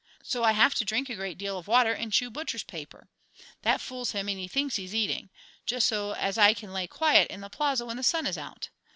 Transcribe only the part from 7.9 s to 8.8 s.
the sun is out.